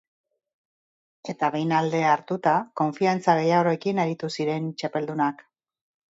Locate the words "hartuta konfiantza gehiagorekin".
2.13-4.03